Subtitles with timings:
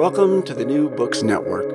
[0.00, 1.68] Welcome to the New Books Network.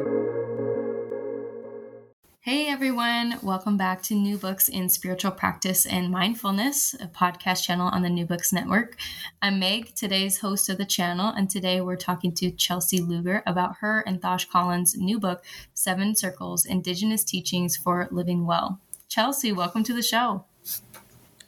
[2.39, 7.87] Hey everyone, welcome back to New Books in Spiritual Practice and Mindfulness, a podcast channel
[7.87, 8.95] on the New Books Network.
[9.43, 13.75] I'm Meg, today's host of the channel, and today we're talking to Chelsea Luger about
[13.81, 18.79] her and Thosh Collins' new book, Seven Circles Indigenous Teachings for Living Well.
[19.07, 20.45] Chelsea, welcome to the show.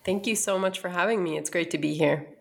[0.05, 1.39] Thank you so much for having me.
[1.39, 2.36] It's great to be here.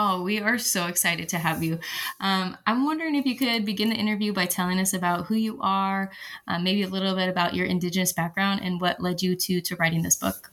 [0.00, 1.80] Oh, we are so excited to have you.
[2.20, 5.58] Um, I'm wondering if you could begin the interview by telling us about who you
[5.60, 6.12] are,
[6.46, 9.74] uh, maybe a little bit about your Indigenous background, and what led you to to
[9.74, 10.52] writing this book.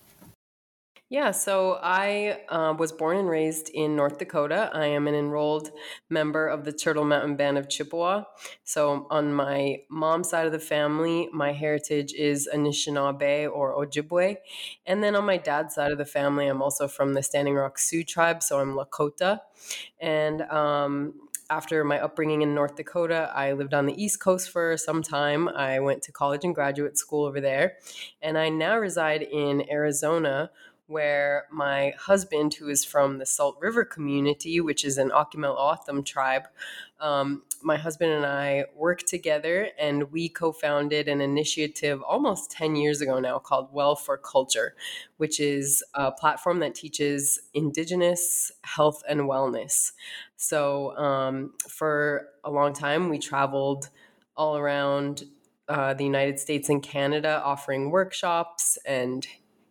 [1.07, 4.71] Yeah, so I uh, was born and raised in North Dakota.
[4.73, 5.69] I am an enrolled
[6.09, 8.23] member of the Turtle Mountain Band of Chippewa.
[8.63, 14.37] So, on my mom's side of the family, my heritage is Anishinaabe or Ojibwe.
[14.87, 17.77] And then on my dad's side of the family, I'm also from the Standing Rock
[17.77, 19.41] Sioux tribe, so I'm Lakota.
[19.99, 21.13] And um,
[21.51, 25.49] after my upbringing in North Dakota, I lived on the East Coast for some time.
[25.49, 27.73] I went to college and graduate school over there.
[28.23, 30.49] And I now reside in Arizona
[30.87, 36.03] where my husband, who is from the Salt River community, which is an Akimel O'odham
[36.03, 36.43] tribe,
[36.99, 42.75] um, my husband and I worked together and we co founded an initiative almost 10
[42.75, 44.75] years ago now called Well for Culture,
[45.17, 49.91] which is a platform that teaches Indigenous health and wellness.
[50.37, 53.89] So, um, for a long time, we traveled
[54.37, 55.23] all around
[55.67, 59.27] uh, the United States and Canada offering workshops and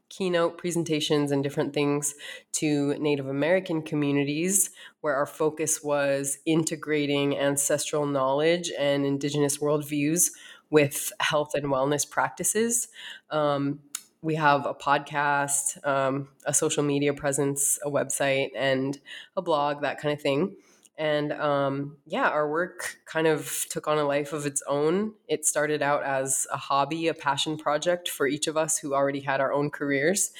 [0.08, 2.14] keynote presentations and different things
[2.52, 4.70] to Native American communities,
[5.00, 10.30] where our focus was integrating ancestral knowledge and Indigenous worldviews
[10.70, 12.88] with health and wellness practices.
[13.30, 13.80] Um,
[14.22, 18.98] we have a podcast, um, a social media presence, a website, and
[19.36, 20.56] a blog, that kind of thing.
[20.96, 25.14] And um, yeah, our work kind of took on a life of its own.
[25.28, 29.20] It started out as a hobby, a passion project for each of us who already
[29.20, 30.30] had our own careers.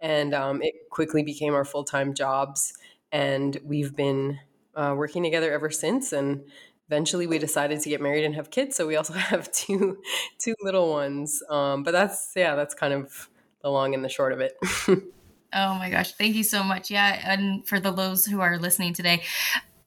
[0.00, 2.74] And um, it quickly became our full time jobs.
[3.10, 4.38] And we've been
[4.76, 6.12] uh, working together ever since.
[6.12, 6.44] And
[6.86, 8.76] eventually we decided to get married and have kids.
[8.76, 9.98] So we also have two,
[10.38, 11.42] two little ones.
[11.50, 13.28] Um, but that's, yeah, that's kind of
[13.62, 14.56] the long and the short of it.
[15.56, 16.14] Oh my gosh.
[16.14, 16.90] Thank you so much.
[16.90, 17.20] Yeah.
[17.24, 19.22] And for the those who are listening today,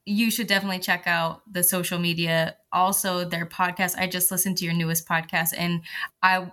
[0.08, 2.56] you should definitely check out the social media.
[2.72, 3.98] Also their podcast.
[3.98, 5.82] I just listened to your newest podcast and
[6.24, 6.50] i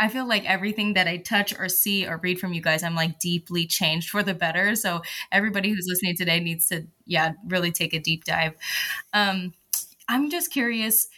[0.00, 2.94] i feel like everything that i touch or see or read from you guys i'm
[2.94, 4.74] like deeply changed for the better.
[4.74, 8.54] So everybody who's listening today needs to yeah really take a deep dive.
[9.12, 9.52] Um
[10.08, 11.08] i'm just curious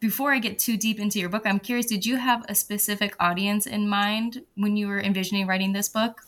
[0.00, 3.14] before i get too deep into your book i'm curious did you have a specific
[3.20, 6.22] audience in mind when you were envisioning writing this book?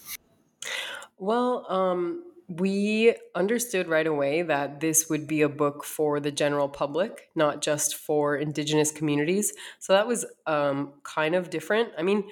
[1.18, 6.68] Well um we understood right away that this would be a book for the general
[6.68, 9.52] public, not just for Indigenous communities.
[9.78, 11.90] So that was um, kind of different.
[11.96, 12.24] I mean,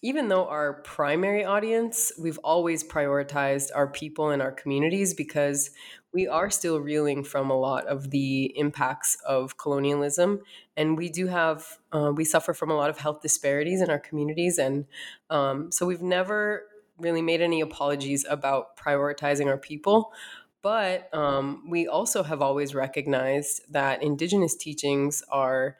[0.00, 5.70] even though our primary audience, we've always prioritized our people and our communities because
[6.14, 10.40] we are still reeling from a lot of the impacts of colonialism.
[10.76, 13.98] And we do have, uh, we suffer from a lot of health disparities in our
[13.98, 14.56] communities.
[14.56, 14.86] And
[15.30, 16.62] um, so we've never
[16.98, 20.12] really made any apologies about prioritizing our people.
[20.60, 25.76] But um, we also have always recognized that Indigenous teachings are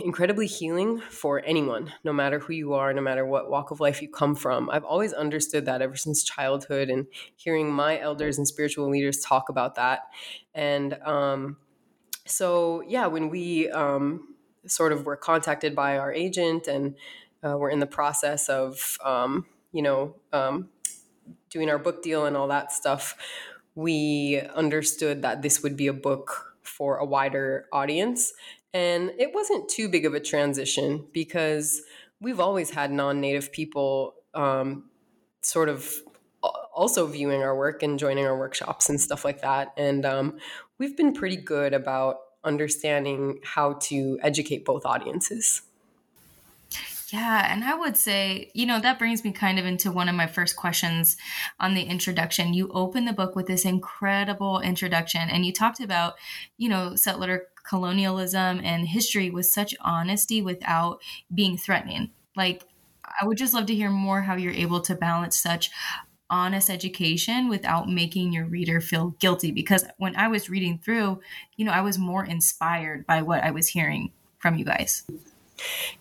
[0.00, 4.02] incredibly healing for anyone, no matter who you are, no matter what walk of life
[4.02, 4.68] you come from.
[4.70, 9.48] I've always understood that ever since childhood and hearing my elders and spiritual leaders talk
[9.48, 10.00] about that.
[10.54, 11.58] And um,
[12.24, 14.34] so, yeah, when we um,
[14.66, 16.96] sort of were contacted by our agent and
[17.44, 19.46] uh, we're in the process of, um,
[19.76, 20.70] you know, um,
[21.50, 23.16] doing our book deal and all that stuff,
[23.74, 28.32] we understood that this would be a book for a wider audience
[28.76, 31.80] and it wasn't too big of a transition because
[32.20, 34.90] we've always had non native people um,
[35.40, 35.94] sort of
[36.42, 39.72] also viewing our work and joining our workshops and stuff like that.
[39.78, 40.38] And um,
[40.78, 45.62] we've been pretty good about understanding how to educate both audiences.
[47.12, 50.16] Yeah, and I would say, you know, that brings me kind of into one of
[50.16, 51.16] my first questions
[51.60, 52.52] on the introduction.
[52.52, 56.14] You open the book with this incredible introduction, and you talked about,
[56.56, 61.00] you know, settler colonialism and history with such honesty without
[61.32, 62.10] being threatening.
[62.34, 62.64] Like,
[63.20, 65.70] I would just love to hear more how you're able to balance such
[66.28, 69.52] honest education without making your reader feel guilty.
[69.52, 71.20] Because when I was reading through,
[71.56, 75.04] you know, I was more inspired by what I was hearing from you guys.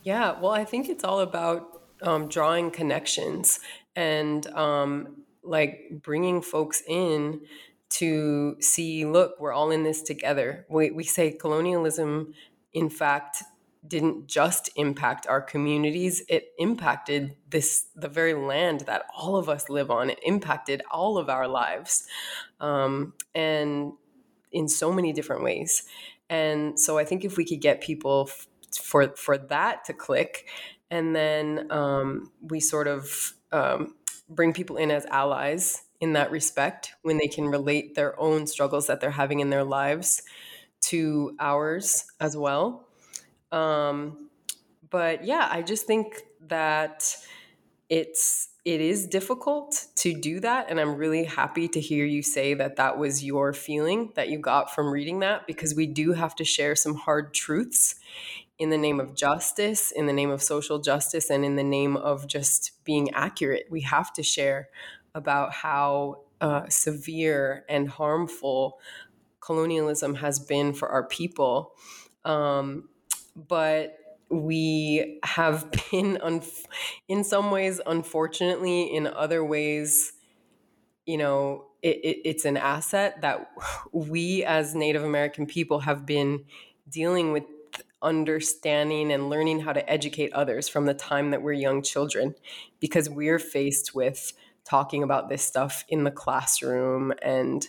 [0.03, 3.59] Yeah, well, I think it's all about um, drawing connections
[3.95, 7.41] and um, like bringing folks in
[7.87, 10.65] to see look we're all in this together.
[10.69, 12.33] We, we say colonialism
[12.73, 13.43] in fact
[13.87, 19.69] didn't just impact our communities it impacted this the very land that all of us
[19.69, 20.09] live on.
[20.09, 22.07] It impacted all of our lives
[22.59, 23.93] um, and
[24.51, 25.83] in so many different ways.
[26.29, 30.47] And so i think if we could get people f- for for that to click
[30.91, 33.95] and then um, we sort of um,
[34.29, 38.87] bring people in as allies in that respect when they can relate their own struggles
[38.87, 40.21] that they're having in their lives
[40.81, 42.87] to ours as well.
[43.51, 44.29] Um,
[44.89, 47.17] but yeah, I just think that
[47.89, 52.55] it's it is difficult to do that and i'm really happy to hear you say
[52.55, 56.35] that that was your feeling that you got from reading that because we do have
[56.35, 57.95] to share some hard truths
[58.57, 61.97] in the name of justice in the name of social justice and in the name
[61.97, 64.69] of just being accurate we have to share
[65.13, 68.79] about how uh, severe and harmful
[69.39, 71.73] colonialism has been for our people.
[72.23, 72.89] Um,
[73.35, 73.97] but
[74.29, 76.43] we have been, un-
[77.07, 80.13] in some ways, unfortunately, in other ways,
[81.05, 83.51] you know, it, it, it's an asset that
[83.91, 86.45] we as Native American people have been
[86.89, 87.43] dealing with
[88.01, 92.35] understanding and learning how to educate others from the time that we're young children
[92.79, 94.33] because we're faced with
[94.63, 97.67] talking about this stuff in the classroom and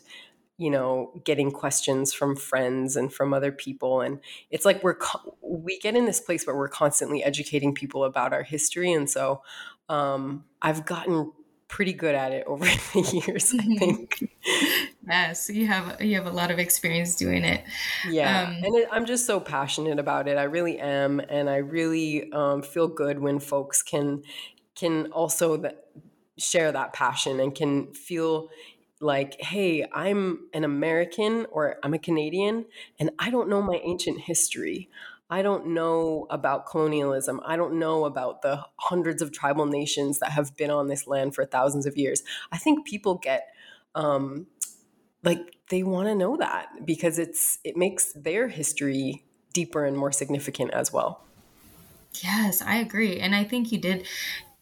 [0.58, 4.00] you know getting questions from friends and from other people.
[4.00, 4.20] And
[4.50, 4.98] it's like we're
[5.42, 8.92] we get in this place where we're constantly educating people about our history.
[8.92, 9.42] And so
[9.88, 11.32] um, i've gotten
[11.68, 12.64] pretty good at it over
[12.94, 13.74] the years i mm-hmm.
[13.76, 14.30] think
[15.08, 17.64] yes you have you have a lot of experience doing it
[18.08, 21.56] yeah um, and it, i'm just so passionate about it i really am and i
[21.56, 24.22] really um, feel good when folks can
[24.74, 25.86] can also that
[26.38, 28.48] share that passion and can feel
[29.00, 32.66] like, hey, I'm an American or I'm a Canadian
[32.98, 34.88] and I don't know my ancient history.
[35.28, 37.40] I don't know about colonialism.
[37.44, 41.34] I don't know about the hundreds of tribal nations that have been on this land
[41.34, 42.22] for thousands of years.
[42.52, 43.48] I think people get
[43.94, 44.46] um,
[45.24, 50.12] like they want to know that because it's it makes their history deeper and more
[50.12, 51.26] significant as well.
[52.22, 53.18] Yes, I agree.
[53.18, 54.06] And I think you did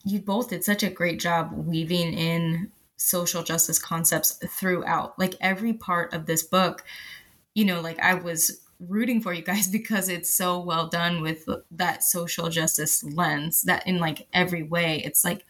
[0.05, 5.19] you both did such a great job weaving in social justice concepts throughout.
[5.19, 6.85] Like every part of this book,
[7.55, 11.49] you know, like I was rooting for you guys because it's so well done with
[11.71, 15.45] that social justice lens that in like every way it's like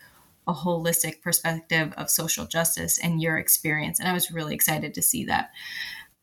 [0.47, 5.03] a holistic perspective of social justice and your experience and i was really excited to
[5.03, 5.51] see that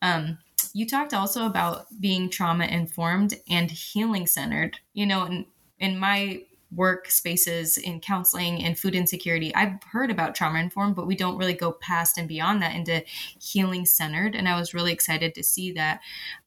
[0.00, 0.38] um,
[0.72, 5.46] you talked also about being trauma informed and healing centered you know in,
[5.78, 6.42] in my
[6.74, 9.54] work spaces in counseling and food insecurity.
[9.54, 13.04] I've heard about trauma informed, but we don't really go past and beyond that into
[13.38, 14.34] healing centered.
[14.34, 16.00] And I was really excited to see that.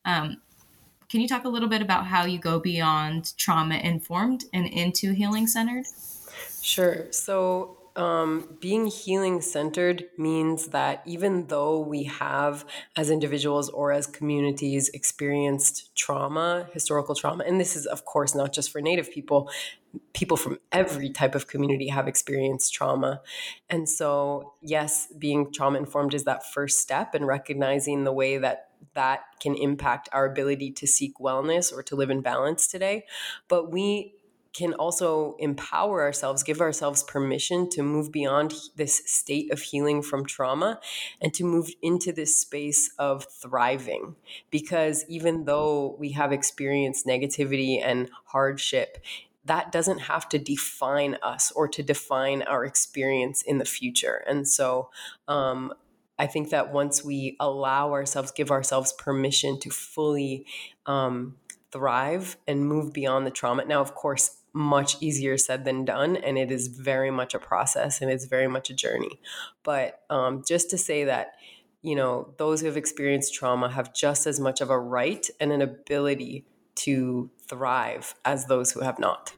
[0.03, 0.41] Um,
[1.15, 5.13] can you talk a little bit about how you go beyond trauma informed and into
[5.13, 5.85] healing centered?
[6.61, 7.09] Sure.
[7.13, 12.65] So um, being healing centered means that even though we have,
[12.97, 18.51] as individuals or as communities, experienced trauma, historical trauma, and this is, of course, not
[18.51, 19.49] just for Native people,
[20.13, 23.21] people from every type of community have experienced trauma.
[23.69, 28.69] And so, yes, being trauma informed is that first step and recognizing the way that
[28.93, 33.05] that can impact our ability to seek wellness or to live in balance today.
[33.47, 34.15] But we
[34.55, 40.25] can also empower ourselves, give ourselves permission to move beyond this state of healing from
[40.25, 40.79] trauma
[41.19, 44.15] and to move into this space of thriving.
[44.51, 49.03] Because even though we have experienced negativity and hardship,
[49.45, 54.23] that doesn't have to define us or to define our experience in the future.
[54.27, 54.89] And so,
[55.27, 55.73] um,
[56.17, 60.45] I think that once we allow ourselves, give ourselves permission to fully
[60.85, 61.35] um,
[61.71, 63.65] thrive and move beyond the trauma.
[63.65, 68.01] Now, of course, much easier said than done, and it is very much a process
[68.01, 69.19] and it's very much a journey.
[69.63, 71.33] But um, just to say that,
[71.81, 75.51] you know, those who have experienced trauma have just as much of a right and
[75.51, 79.33] an ability to thrive as those who have not.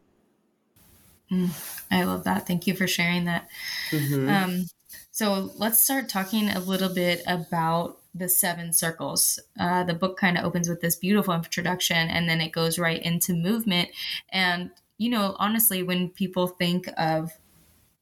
[1.32, 1.50] Mm,
[1.92, 2.48] I love that.
[2.48, 3.48] Thank you for sharing that.
[3.92, 4.30] Mm-hmm.
[4.30, 4.66] Um,
[5.12, 9.40] so let's start talking a little bit about the seven circles.
[9.60, 13.02] Uh, the book kind of opens with this beautiful introduction and then it goes right
[13.02, 13.90] into movement.
[14.30, 17.32] And, you know, honestly, when people think of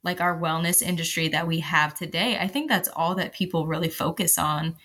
[0.04, 3.90] like our wellness industry that we have today, I think that's all that people really
[3.90, 4.76] focus on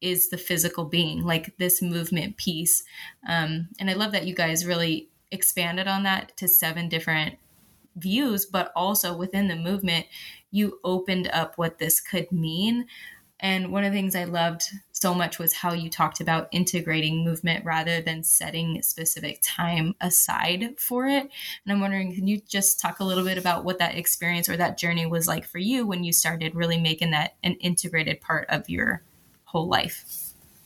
[0.00, 2.84] is the physical being, like this movement piece.
[3.28, 7.36] Um, and I love that you guys really expanded on that to seven different
[7.96, 10.06] views, but also within the movement,
[10.50, 12.86] you opened up what this could mean.
[13.38, 14.62] And one of the things I loved
[14.92, 20.78] so much was how you talked about integrating movement rather than setting specific time aside
[20.78, 21.22] for it.
[21.22, 24.56] And I'm wondering, can you just talk a little bit about what that experience or
[24.56, 28.46] that journey was like for you when you started really making that an integrated part
[28.48, 29.02] of your
[29.56, 30.04] whole life?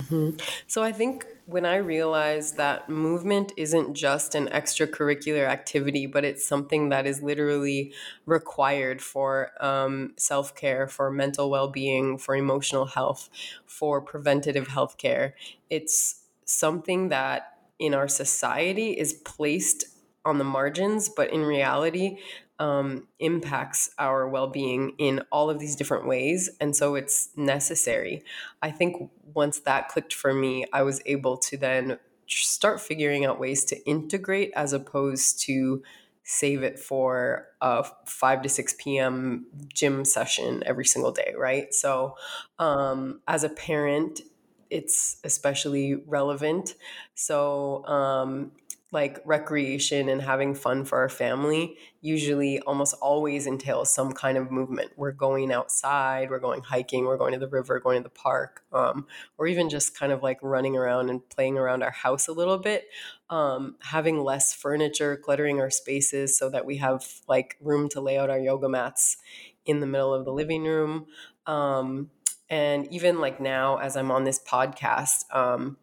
[0.03, 0.37] Mm-hmm.
[0.67, 6.47] So I think when I realized that movement isn't just an extracurricular activity, but it's
[6.47, 7.93] something that is literally
[8.27, 13.29] required for um, self care, for mental well being, for emotional health,
[13.67, 15.35] for preventative health care,
[15.69, 19.85] it's something that in our society is placed
[20.25, 22.19] on the margins, but in reality,
[22.61, 26.51] um, impacts our well being in all of these different ways.
[26.61, 28.23] And so it's necessary.
[28.63, 33.41] I think once that clicked for me, I was able to then start figuring out
[33.41, 35.83] ways to integrate as opposed to
[36.23, 39.47] save it for a 5 to 6 p.m.
[39.73, 41.75] gym session every single day, right?
[41.75, 42.15] So,
[42.59, 44.21] um, as a parent,
[44.69, 46.75] it's especially relevant.
[47.15, 48.53] So, um,
[48.93, 54.51] like recreation and having fun for our family usually almost always entails some kind of
[54.51, 54.91] movement.
[54.97, 58.65] We're going outside, we're going hiking, we're going to the river, going to the park,
[58.73, 59.07] um,
[59.39, 62.59] or even just kind of like running around and playing around our house a little
[62.59, 62.89] bit.
[63.29, 68.19] Um, having less furniture, cluttering our spaces so that we have like room to lay
[68.19, 69.19] out our yoga mats
[69.65, 71.07] in the middle of the living room.
[71.47, 72.11] Um,
[72.49, 75.77] and even like now, as I'm on this podcast, um,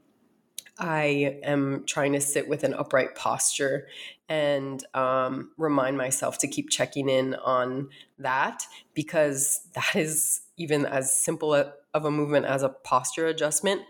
[0.79, 3.87] I am trying to sit with an upright posture
[4.29, 11.17] and um, remind myself to keep checking in on that because that is even as
[11.17, 13.81] simple of a movement as a posture adjustment.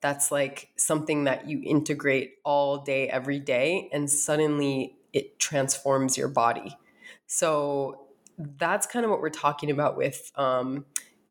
[0.00, 6.28] That's like something that you integrate all day, every day, and suddenly it transforms your
[6.28, 6.76] body.
[7.26, 8.06] So
[8.38, 10.86] that's kind of what we're talking about with um,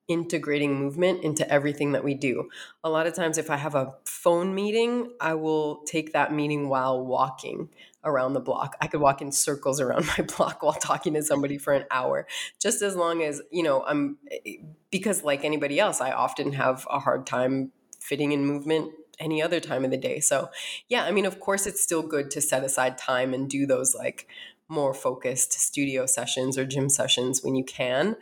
[0.09, 2.49] integrating movement into everything that we do.
[2.83, 6.67] A lot of times, if I have a phone meeting, I will take that meeting
[6.67, 7.69] while walking
[8.03, 8.75] around the block.
[8.81, 12.27] I could walk in circles around my block while talking to somebody for an hour,
[12.59, 14.17] just as long as, you know, I'm,
[14.91, 19.59] because like anybody else, I often have a hard time fitting in movement any other
[19.59, 20.19] time of the day.
[20.21, 20.49] So,
[20.87, 23.93] yeah, I mean, of course, it's still good to set aside time and do those
[23.93, 24.27] like
[24.69, 28.15] more focused studio sessions or gym sessions when you can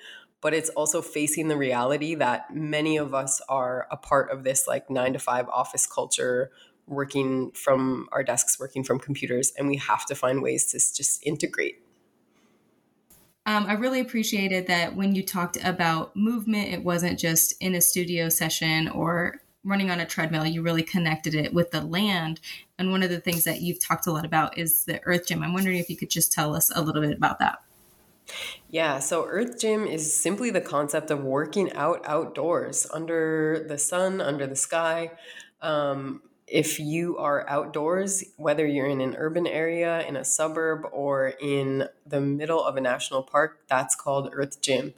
[0.47, 4.65] but it's also facing the reality that many of us are a part of this
[4.65, 6.51] like nine to five office culture
[6.85, 11.21] working from our desks working from computers and we have to find ways to just
[11.27, 11.83] integrate
[13.45, 17.81] um, I really appreciated that when you talked about movement, it wasn't just in a
[17.81, 20.45] studio session or running on a treadmill.
[20.45, 22.39] You really connected it with the land.
[22.79, 25.43] And one of the things that you've talked a lot about is the Earth Gym.
[25.43, 27.59] I'm wondering if you could just tell us a little bit about that.
[28.69, 34.19] Yeah, so Earth Gym is simply the concept of working out outdoors under the sun,
[34.19, 35.11] under the sky.
[35.61, 41.33] Um, if you are outdoors, whether you're in an urban area, in a suburb, or
[41.41, 44.93] in the middle of a national park, that's called Earth Gym.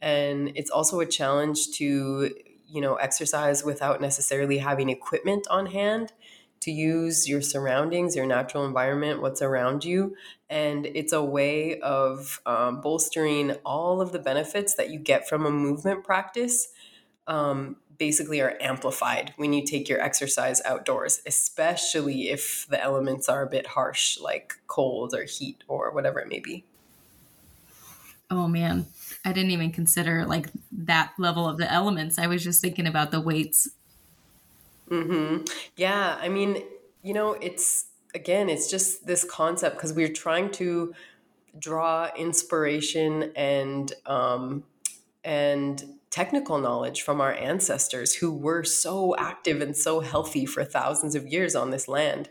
[0.00, 2.30] And it's also a challenge to,
[2.68, 6.12] you know, exercise without necessarily having equipment on hand
[6.60, 10.16] to use your surroundings, your natural environment, what's around you.
[10.48, 15.46] And it's a way of um, bolstering all of the benefits that you get from
[15.46, 16.68] a movement practice.
[17.26, 23.42] Um, basically are amplified when you take your exercise outdoors, especially if the elements are
[23.42, 26.64] a bit harsh, like cold or heat or whatever it may be.
[28.30, 28.86] Oh man,
[29.24, 32.18] I didn't even consider like that level of the elements.
[32.18, 33.68] I was just thinking about the weights.
[34.90, 35.44] Mm-hmm.
[35.76, 36.62] Yeah, I mean,
[37.02, 40.94] you know, it's again, it's just this concept because we're trying to
[41.58, 44.64] draw inspiration and um,
[45.24, 51.14] and technical knowledge from our ancestors who were so active and so healthy for thousands
[51.14, 52.28] of years on this land.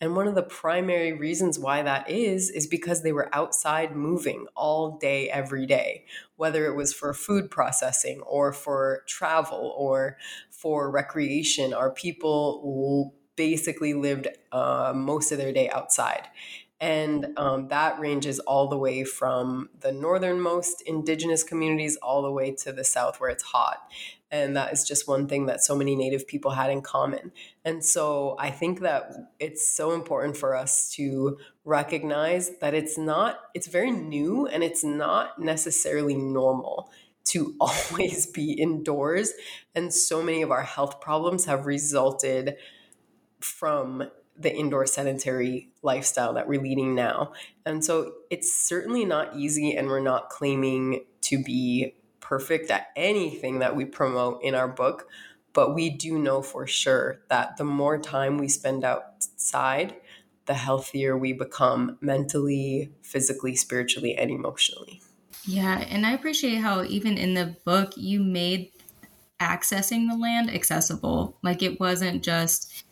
[0.00, 4.46] And one of the primary reasons why that is, is because they were outside moving
[4.56, 6.04] all day, every day,
[6.34, 10.16] whether it was for food processing or for travel or
[10.62, 11.74] for recreation.
[11.74, 16.28] Our people basically lived uh, most of their day outside.
[16.80, 22.52] And um, that ranges all the way from the northernmost indigenous communities all the way
[22.62, 23.78] to the south where it's hot.
[24.30, 27.32] And that is just one thing that so many Native people had in common.
[27.64, 33.40] And so I think that it's so important for us to recognize that it's not,
[33.54, 36.90] it's very new and it's not necessarily normal
[37.24, 39.32] to always be indoors.
[39.74, 42.56] And so many of our health problems have resulted
[43.40, 44.04] from
[44.36, 47.32] the indoor sedentary lifestyle that we're leading now.
[47.66, 53.58] And so it's certainly not easy, and we're not claiming to be perfect at anything
[53.58, 55.06] that we promote in our book.
[55.52, 59.96] But we do know for sure that the more time we spend outside,
[60.46, 65.02] the healthier we become mentally, physically, spiritually, and emotionally.
[65.44, 65.78] Yeah.
[65.88, 68.70] And I appreciate how, even in the book, you made
[69.40, 71.36] accessing the land accessible.
[71.42, 72.84] Like it wasn't just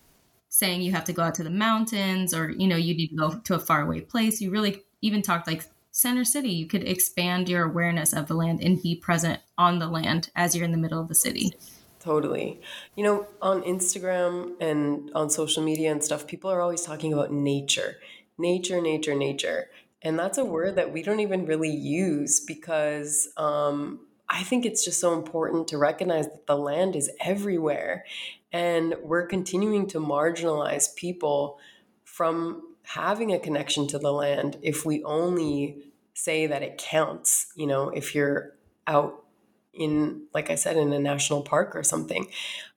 [0.48, 3.16] saying you have to go out to the mountains or you know you need to
[3.16, 4.40] go to a faraway place.
[4.40, 6.50] You really even talked like center city.
[6.50, 10.54] You could expand your awareness of the land and be present on the land as
[10.54, 11.52] you're in the middle of the city.
[12.00, 12.60] Totally.
[12.96, 17.32] You know on instagram and on social media and stuff people are always talking about
[17.32, 17.98] nature.
[18.38, 19.70] Nature nature nature
[20.02, 24.84] and that's a word that we don't even really use because um, I think it's
[24.84, 28.04] just so important to recognize that the land is everywhere
[28.52, 31.58] and we're continuing to marginalize people
[32.04, 37.52] from having a connection to the land if we only say that it counts.
[37.54, 39.24] You know, if you're out
[39.72, 42.26] in, like I said, in a national park or something.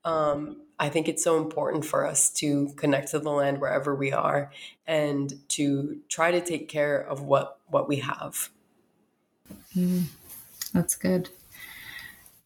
[0.06, 4.12] Um, I think it's so important for us to connect to the land wherever we
[4.12, 4.52] are
[4.86, 8.50] and to try to take care of what what we have.
[9.74, 10.04] Mm,
[10.74, 11.30] that's good.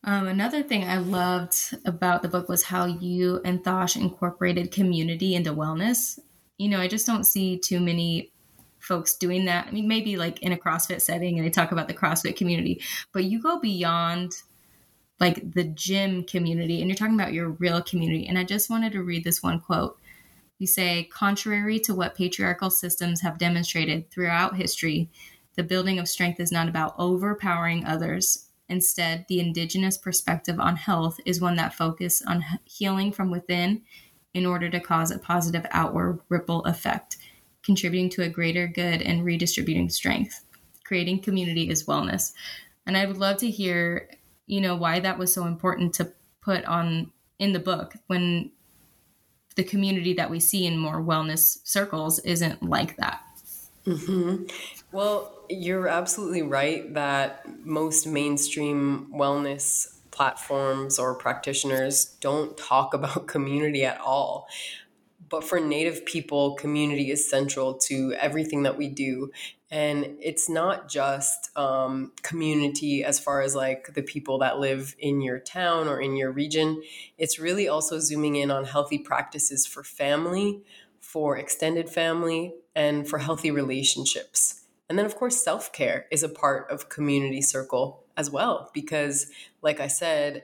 [0.04, 5.34] Um, another thing I loved about the book was how you and Thosh incorporated community
[5.34, 6.20] into wellness.
[6.60, 8.32] You know, I just don't see too many
[8.78, 9.66] folks doing that.
[9.66, 12.82] I mean, maybe like in a CrossFit setting and they talk about the CrossFit community,
[13.12, 14.44] but you go beyond
[15.20, 18.28] like the gym community and you're talking about your real community.
[18.28, 19.98] And I just wanted to read this one quote.
[20.60, 25.10] You say, contrary to what patriarchal systems have demonstrated throughout history,
[25.56, 31.20] the building of strength is not about overpowering others Instead, the indigenous perspective on health
[31.26, 33.82] is one that focuses on healing from within
[34.34, 37.18] in order to cause a positive outward ripple effect,
[37.64, 40.44] contributing to a greater good and redistributing strength.
[40.84, 42.34] Creating community is wellness.
[42.86, 44.10] And I would love to hear,
[44.48, 48.52] you know, why that was so important to put on in the book when
[49.56, 53.22] the community that we see in more wellness circles isn't like that.
[53.86, 54.46] Mm-hmm.
[54.92, 63.84] Well, you're absolutely right that most mainstream wellness platforms or practitioners don't talk about community
[63.84, 64.48] at all.
[65.30, 69.32] But for Native people, community is central to everything that we do.
[69.70, 75.22] And it's not just um, community as far as like the people that live in
[75.22, 76.82] your town or in your region.
[77.18, 80.62] It's really also zooming in on healthy practices for family,
[81.02, 84.64] for extended family, and for healthy relationships.
[84.90, 89.28] And then, of course, self care is a part of community circle as well, because,
[89.62, 90.44] like I said,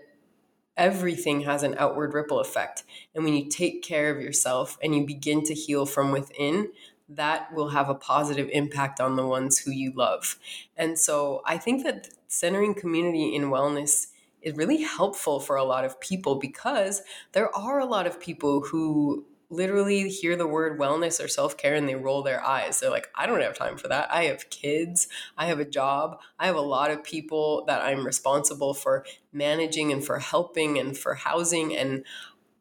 [0.76, 2.84] everything has an outward ripple effect.
[3.14, 6.72] And when you take care of yourself and you begin to heal from within,
[7.10, 10.38] that will have a positive impact on the ones who you love.
[10.78, 14.08] And so I think that centering community in wellness
[14.42, 18.62] is really helpful for a lot of people because there are a lot of people
[18.62, 22.80] who literally hear the word wellness or self care and they roll their eyes.
[22.80, 24.12] They're like, I don't have time for that.
[24.12, 28.06] I have kids, I have a job, I have a lot of people that I'm
[28.06, 31.76] responsible for managing and for helping and for housing.
[31.76, 32.04] And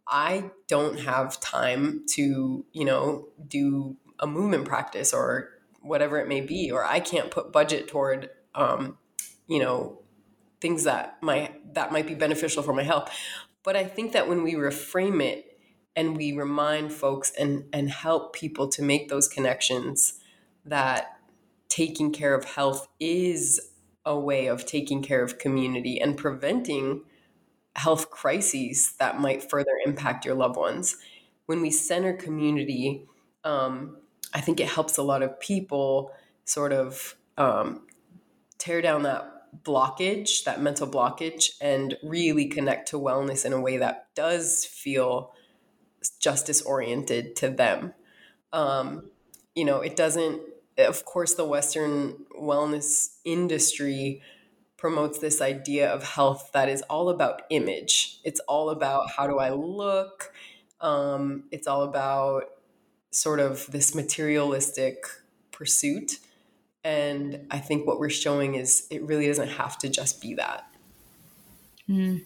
[0.06, 5.50] I don't have time to, you know, do a movement practice or
[5.82, 8.96] whatever it may be, or I can't put budget toward, um,
[9.46, 9.98] you know,
[10.60, 13.14] things that might that might be beneficial for my health.
[13.64, 15.58] But I think that when we reframe it
[15.94, 20.14] and we remind folks and and help people to make those connections
[20.64, 21.18] that
[21.68, 23.60] taking care of health is
[24.04, 27.02] a way of taking care of community and preventing
[27.76, 30.96] health crises that might further impact your loved ones.
[31.46, 33.06] When we center community,
[33.44, 33.96] um,
[34.32, 36.12] I think it helps a lot of people
[36.44, 37.82] sort of um,
[38.58, 39.28] tear down that
[39.64, 45.34] blockage, that mental blockage, and really connect to wellness in a way that does feel
[46.18, 47.92] justice oriented to them.
[48.52, 49.10] Um,
[49.54, 50.40] you know, it doesn't,
[50.78, 54.22] of course, the Western wellness industry
[54.76, 58.18] promotes this idea of health that is all about image.
[58.24, 60.32] It's all about how do I look.
[60.80, 62.44] Um, it's all about
[63.12, 65.04] sort of this materialistic
[65.52, 66.18] pursuit.
[66.82, 70.66] And I think what we're showing is it really doesn't have to just be that.
[71.88, 72.24] Mm.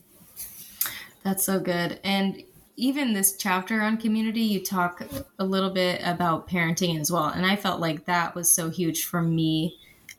[1.22, 2.01] That's so good.
[2.05, 2.42] And
[2.77, 5.03] even this chapter on community, you talk
[5.38, 7.27] a little bit about parenting as well.
[7.27, 9.77] And I felt like that was so huge for me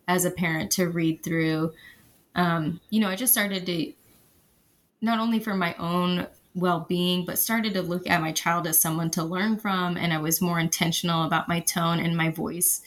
[0.08, 1.73] as a parent to read through.
[2.36, 3.93] Um, you know, I just started to
[5.01, 6.27] not only for my own
[6.58, 10.17] well-being but started to look at my child as someone to learn from and i
[10.17, 12.82] was more intentional about my tone and my voice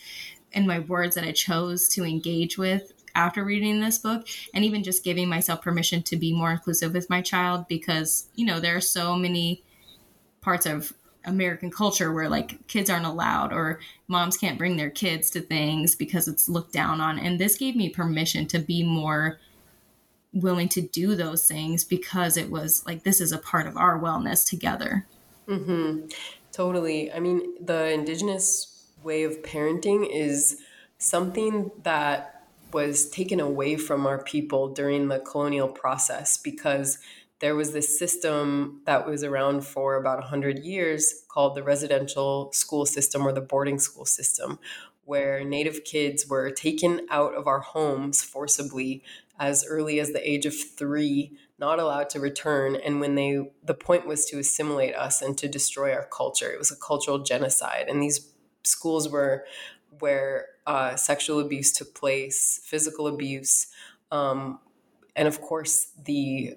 [0.52, 4.82] and my words that i chose to engage with after reading this book and even
[4.82, 8.76] just giving myself permission to be more inclusive with my child because you know there
[8.76, 9.62] are so many
[10.40, 10.92] parts of
[11.24, 15.94] American culture where like kids aren't allowed or moms can't bring their kids to things
[15.94, 17.18] because it's looked down on.
[17.18, 19.38] And this gave me permission to be more
[20.32, 23.98] willing to do those things because it was like this is a part of our
[23.98, 25.06] wellness together.
[25.48, 26.06] Mm-hmm.
[26.52, 27.12] Totally.
[27.12, 30.58] I mean, the indigenous way of parenting is
[30.98, 36.98] something that was taken away from our people during the colonial process because
[37.40, 42.84] there was this system that was around for about 100 years called the residential school
[42.84, 44.58] system or the boarding school system,
[45.04, 49.02] where Native kids were taken out of our homes forcibly
[49.40, 52.76] as early as the age of three, not allowed to return.
[52.76, 56.52] And when they, the point was to assimilate us and to destroy our culture.
[56.52, 57.86] It was a cultural genocide.
[57.88, 58.30] And these
[58.62, 59.46] schools were
[59.98, 63.68] where uh, sexual abuse took place, physical abuse,
[64.12, 64.60] um,
[65.16, 66.56] and of course, the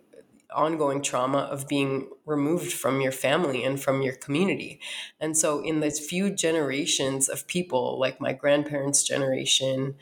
[0.54, 4.80] ongoing trauma of being removed from your family and from your community.
[5.20, 9.96] And so, in those few generations of people, like my grandparents' generation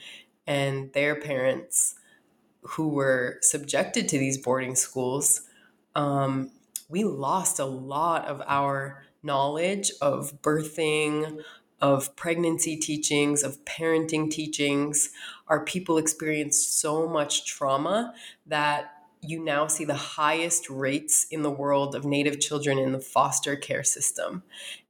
[0.45, 1.95] and their parents,
[2.61, 5.41] who were subjected to these boarding schools,
[5.95, 6.51] um,
[6.89, 11.41] we lost a lot of our knowledge of birthing,
[11.79, 15.09] of pregnancy teachings, of parenting teachings.
[15.47, 18.13] Our people experienced so much trauma
[18.45, 22.99] that you now see the highest rates in the world of Native children in the
[22.99, 24.43] foster care system.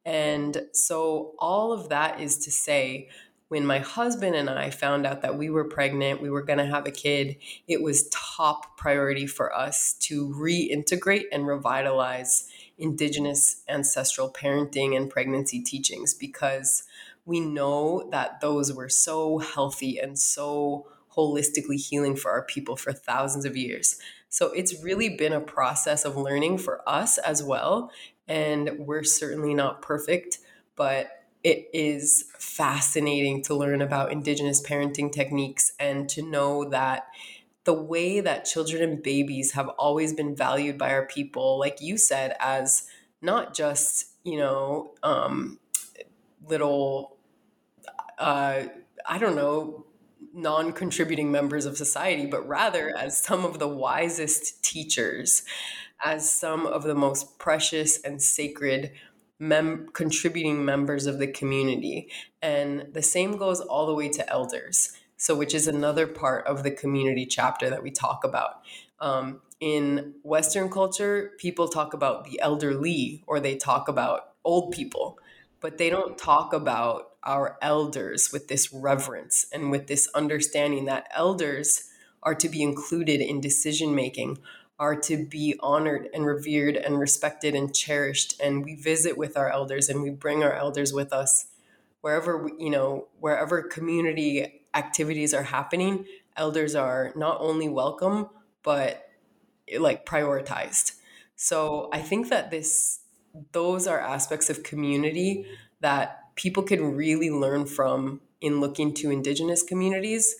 [0.06, 3.10] And so, all of that is to say,
[3.52, 6.66] when my husband and I found out that we were pregnant, we were going to
[6.66, 7.36] have a kid,
[7.68, 15.62] it was top priority for us to reintegrate and revitalize Indigenous ancestral parenting and pregnancy
[15.62, 16.84] teachings because
[17.26, 20.88] we know that those were so healthy and so
[21.18, 24.00] holistically healing for our people for thousands of years.
[24.30, 27.92] So it's really been a process of learning for us as well.
[28.30, 30.38] And we're certainly not perfect,
[30.78, 37.08] but it is fascinating to learn about Indigenous parenting techniques and to know that
[37.64, 41.98] the way that children and babies have always been valued by our people, like you
[41.98, 42.88] said, as
[43.22, 45.60] not just, you know, um,
[46.48, 47.18] little,
[48.18, 48.64] uh,
[49.06, 49.86] I don't know,
[50.34, 55.44] non contributing members of society, but rather as some of the wisest teachers,
[56.04, 58.92] as some of the most precious and sacred
[59.42, 62.08] mem- contributing members of the community.
[62.42, 64.94] And the same goes all the way to elders.
[65.18, 68.62] So, which is another part of the community chapter that we talk about.
[69.00, 75.20] Um, in Western culture, people talk about the elderly or they talk about old people,
[75.60, 81.08] but they don't talk about our elders with this reverence and with this understanding that
[81.16, 81.90] elders
[82.24, 84.40] are to be included in decision making
[84.82, 88.34] are to be honored and revered and respected and cherished.
[88.42, 91.46] And we visit with our elders and we bring our elders with us
[92.02, 98.28] wherever, you know, wherever community activities are happening, elders are not only welcome,
[98.64, 99.08] but
[99.78, 100.94] like prioritized.
[101.36, 103.02] So I think that this,
[103.52, 105.46] those are aspects of community
[105.82, 110.36] that people can really learn from in looking to indigenous communities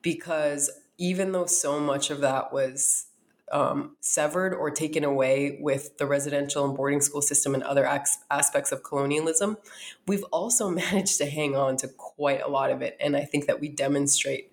[0.00, 3.08] because even though so much of that was
[3.52, 8.18] um, severed or taken away with the residential and boarding school system and other ac-
[8.30, 9.58] aspects of colonialism,
[10.06, 12.96] we've also managed to hang on to quite a lot of it.
[12.98, 14.50] And I think that we demonstrate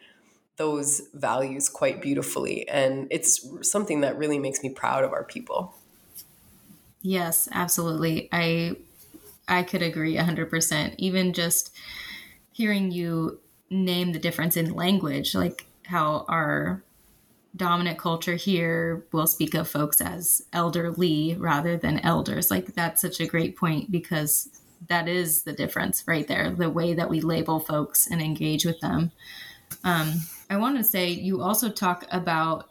[0.58, 2.68] those values quite beautifully.
[2.68, 5.74] And it's something that really makes me proud of our people.
[7.02, 8.28] Yes, absolutely.
[8.32, 8.76] I
[9.48, 10.96] I could agree 100%.
[10.98, 11.74] Even just
[12.52, 16.84] hearing you name the difference in language, like how our
[17.56, 22.52] dominant culture here will speak of folks as elderly rather than elders.
[22.52, 24.50] Like that's such a great point because
[24.88, 28.80] that is the difference right there, the way that we label folks and engage with
[28.80, 29.12] them.
[29.84, 30.14] Um,
[30.50, 32.70] I want to say you also talk about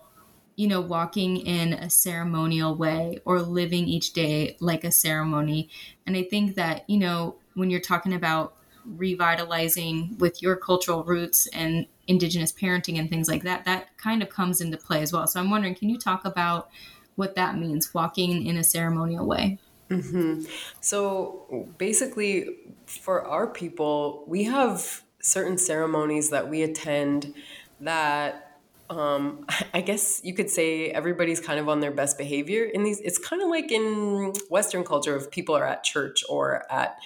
[0.59, 5.71] you know, walking in a ceremonial way or living each day like a ceremony.
[6.05, 11.47] And I think that, you know, when you're talking about revitalizing with your cultural roots
[11.49, 15.27] and indigenous parenting and things like that, that kind of comes into play as well.
[15.27, 16.71] So I'm wondering, can you talk about
[17.15, 19.59] what that means, walking in a ceremonial way?
[19.91, 20.43] Mm-hmm.
[20.81, 27.35] So basically, for our people, we have certain ceremonies that we attend
[27.81, 28.49] that
[28.91, 33.01] um, I guess you could say everybody's kind of on their best behavior in these.
[33.01, 36.97] It's kind of like in Western culture, if people are at church or at,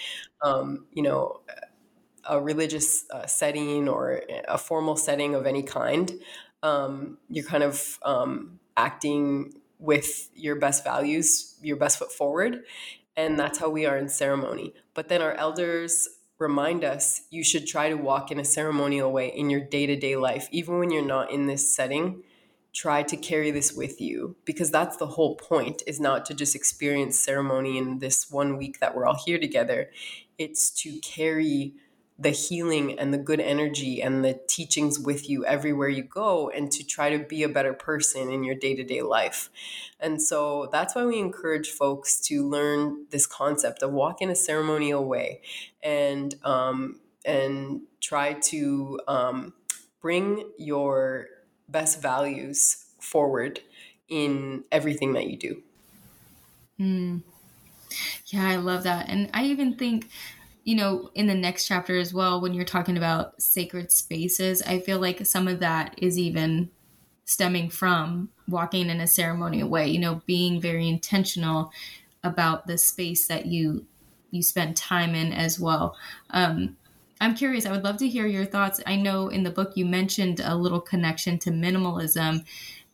[0.42, 1.40] um, you know,
[2.24, 6.12] a religious uh, setting or a formal setting of any kind,
[6.62, 12.62] um, you're kind of um, acting with your best values, your best foot forward.
[13.16, 14.72] And that's how we are in ceremony.
[14.94, 16.08] But then our elders
[16.38, 19.96] remind us you should try to walk in a ceremonial way in your day to
[19.96, 22.22] day life, even when you're not in this setting.
[22.72, 26.54] Try to carry this with you because that's the whole point is not to just
[26.54, 29.90] experience ceremony in this one week that we're all here together.
[30.38, 31.74] It's to carry
[32.22, 36.70] the healing and the good energy and the teachings with you everywhere you go and
[36.70, 39.50] to try to be a better person in your day-to-day life.
[39.98, 44.36] And so that's why we encourage folks to learn this concept of walk in a
[44.36, 45.42] ceremonial way
[45.82, 49.54] and um, and try to um,
[50.00, 51.28] bring your
[51.68, 53.60] best values forward
[54.08, 55.62] in everything that you do.
[56.78, 57.22] Mm.
[58.26, 59.08] yeah i love that.
[59.08, 60.08] And i even think
[60.64, 64.78] you know, in the next chapter as well, when you're talking about sacred spaces, I
[64.78, 66.70] feel like some of that is even
[67.24, 71.72] stemming from walking in a ceremonial way, you know, being very intentional
[72.22, 73.86] about the space that you
[74.30, 75.96] you spend time in as well.
[76.30, 76.76] Um,
[77.20, 77.66] I'm curious.
[77.66, 78.80] I would love to hear your thoughts.
[78.86, 82.44] I know in the book you mentioned a little connection to minimalism,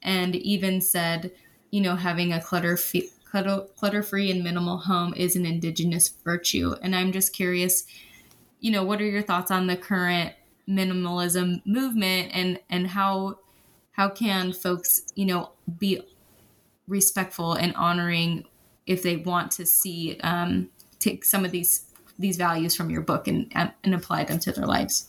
[0.03, 1.31] and even said,
[1.71, 2.77] you know, having a clutter
[3.31, 6.75] clutter free and minimal home is an indigenous virtue.
[6.83, 7.85] And I'm just curious,
[8.61, 10.33] you know, what are your thoughts on the current
[10.69, 13.39] minimalism movement and and how
[13.93, 16.01] how can folks, you know, be
[16.87, 18.45] respectful and honoring
[18.87, 21.85] if they want to see um, take some of these
[22.19, 25.09] these values from your book and and apply them to their lives.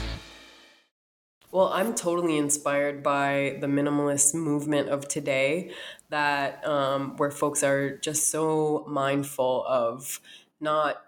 [1.51, 5.71] Well, I'm totally inspired by the minimalist movement of today,
[6.09, 10.21] that um, where folks are just so mindful of
[10.61, 11.03] not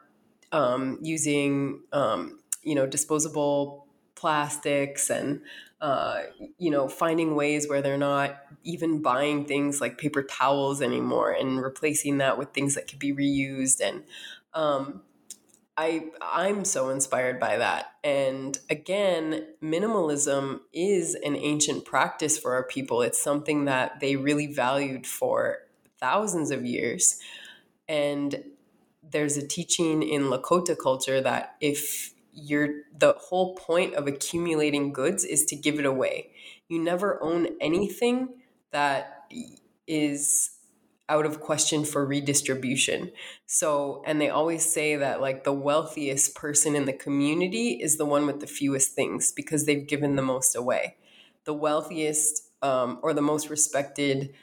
[0.51, 5.41] um, using, um, you know, disposable plastics and
[5.81, 6.21] uh,
[6.57, 11.61] you know finding ways where they're not even buying things like paper towels anymore and
[11.61, 14.03] replacing that with things that could be reused and
[14.53, 15.01] um,
[15.75, 17.93] I I'm so inspired by that.
[18.03, 23.01] And again, minimalism is an ancient practice for our people.
[23.01, 25.59] It's something that they really valued for
[25.99, 27.19] thousands of years.
[27.87, 28.43] And
[29.01, 35.23] there's a teaching in Lakota culture that if you're the whole point of accumulating goods
[35.23, 36.31] is to give it away.
[36.67, 38.29] You never own anything
[38.71, 39.31] that
[39.87, 40.52] is
[41.13, 43.11] out of question for redistribution.
[43.45, 48.05] So, and they always say that like the wealthiest person in the community is the
[48.05, 50.97] one with the fewest things because they've given the most away.
[51.43, 54.33] The wealthiest um, or the most respected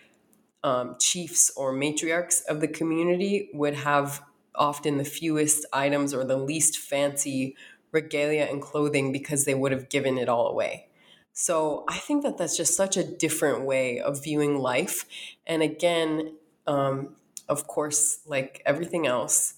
[0.62, 4.22] um, chiefs or matriarchs of the community would have
[4.54, 7.56] often the fewest items or the least fancy
[7.90, 10.86] regalia and clothing because they would have given it all away.
[11.32, 15.06] So I think that that's just such a different way of viewing life.
[15.46, 17.16] And again, um,
[17.48, 19.54] of course, like everything else,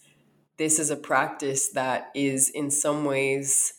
[0.57, 3.75] this is a practice that is in some ways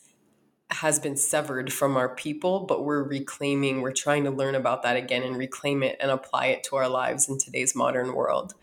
[0.69, 4.97] has been severed from our people, but we're reclaiming, we're trying to learn about that
[4.97, 8.55] again and reclaim it and apply it to our lives in today's modern world.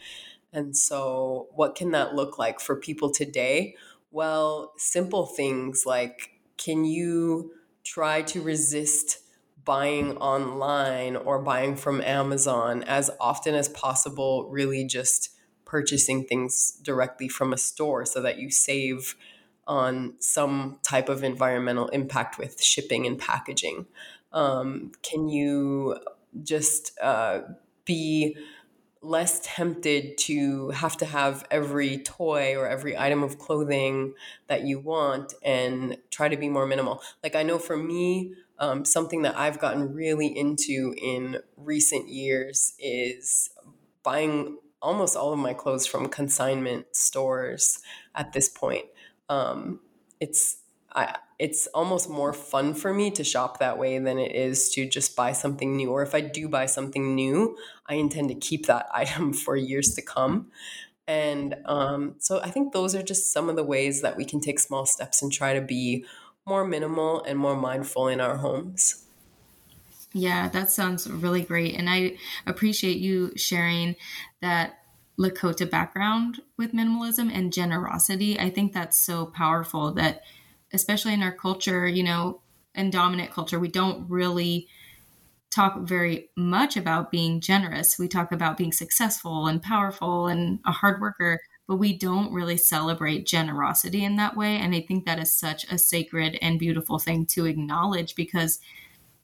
[0.52, 3.76] And so, what can that look like for people today?
[4.10, 7.52] Well, simple things like can you
[7.84, 9.19] try to resist
[9.64, 15.30] buying online or buying from Amazon as often as possible, really just
[15.64, 19.14] purchasing things directly from a store so that you save
[19.66, 23.86] on some type of environmental impact with shipping and packaging.
[24.32, 25.98] Um, can you
[26.42, 27.42] just uh,
[27.84, 28.36] be
[29.02, 34.12] less tempted to have to have every toy or every item of clothing
[34.46, 37.00] that you want and try to be more minimal?
[37.22, 42.74] Like, I know for me, um, something that I've gotten really into in recent years
[42.78, 43.50] is
[44.02, 47.80] buying almost all of my clothes from consignment stores
[48.14, 48.84] at this point.
[49.28, 49.80] Um,
[50.20, 50.58] it's
[50.92, 54.86] I, it's almost more fun for me to shop that way than it is to
[54.86, 55.90] just buy something new.
[55.90, 59.94] Or if I do buy something new, I intend to keep that item for years
[59.94, 60.50] to come.
[61.06, 64.40] And um, so I think those are just some of the ways that we can
[64.40, 66.04] take small steps and try to be
[66.50, 69.04] more minimal and more mindful in our homes.
[70.12, 71.76] Yeah, that sounds really great.
[71.76, 73.94] And I appreciate you sharing
[74.42, 74.80] that
[75.16, 78.36] Lakota background with minimalism and generosity.
[78.40, 80.22] I think that's so powerful that,
[80.72, 82.40] especially in our culture, you know,
[82.74, 84.66] in dominant culture, we don't really
[85.50, 87.96] talk very much about being generous.
[87.96, 92.56] We talk about being successful and powerful and a hard worker but we don't really
[92.56, 94.56] celebrate generosity in that way.
[94.56, 98.58] And I think that is such a sacred and beautiful thing to acknowledge because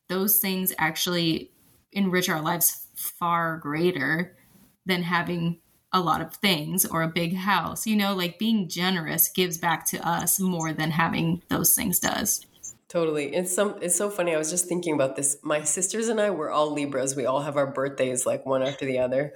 [0.06, 1.50] those things actually
[1.90, 4.36] enrich our lives far greater
[4.84, 5.58] than having
[5.92, 7.84] a lot of things or a big house.
[7.84, 12.46] You know, like being generous gives back to us more than having those things does.
[12.86, 13.34] Totally.
[13.34, 14.32] It's some it's so funny.
[14.32, 15.36] I was just thinking about this.
[15.42, 17.16] My sisters and I were all Libras.
[17.16, 19.34] We all have our birthdays like one after the other.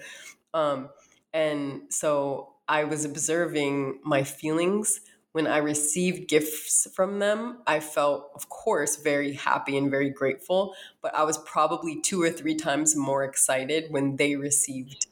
[0.54, 0.90] Um
[1.32, 5.00] and so I was observing my feelings
[5.32, 7.58] when I received gifts from them.
[7.66, 12.30] I felt, of course, very happy and very grateful, but I was probably two or
[12.30, 15.08] three times more excited when they received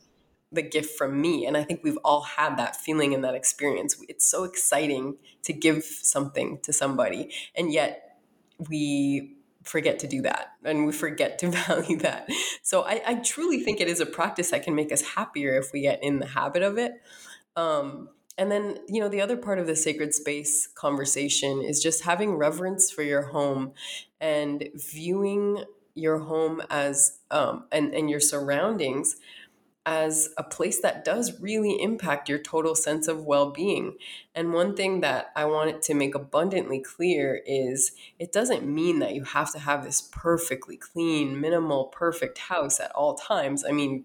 [0.52, 1.46] the gift from me.
[1.46, 3.96] And I think we've all had that feeling and that experience.
[4.08, 8.20] It's so exciting to give something to somebody, and yet
[8.68, 12.28] we forget to do that and we forget to value that.
[12.62, 15.72] So I, I truly think it is a practice that can make us happier if
[15.72, 16.92] we get in the habit of it.
[17.58, 22.04] Um, and then, you know, the other part of the sacred space conversation is just
[22.04, 23.72] having reverence for your home
[24.20, 25.64] and viewing
[25.96, 29.16] your home as um, and, and your surroundings
[29.84, 33.96] as a place that does really impact your total sense of well being.
[34.36, 37.90] And one thing that I wanted to make abundantly clear is
[38.20, 42.92] it doesn't mean that you have to have this perfectly clean, minimal, perfect house at
[42.92, 43.64] all times.
[43.64, 44.04] I mean,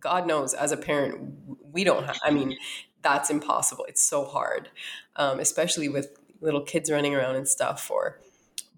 [0.00, 1.34] God knows, as a parent,
[1.72, 2.56] we don't have, I mean,
[3.02, 3.84] that's impossible.
[3.88, 4.70] It's so hard,
[5.16, 8.20] um, especially with little kids running around and stuff or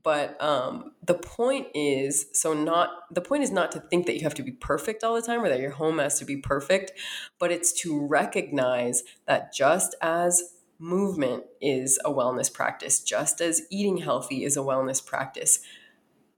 [0.04, 4.20] but um, the point is so not the point is not to think that you
[4.22, 6.92] have to be perfect all the time or that your home has to be perfect
[7.40, 13.96] but it's to recognize that just as movement is a wellness practice just as eating
[13.96, 15.60] healthy is a wellness practice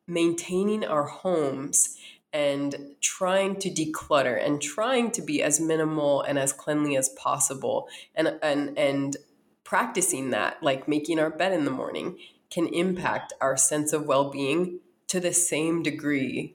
[0.06, 1.98] maintaining our homes
[2.36, 7.88] and trying to declutter and trying to be as minimal and as cleanly as possible
[8.14, 9.16] and and and
[9.64, 12.18] practicing that like making our bed in the morning
[12.50, 16.54] can impact our sense of well being to the same degree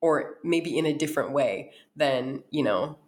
[0.00, 2.98] or maybe in a different way than, you know,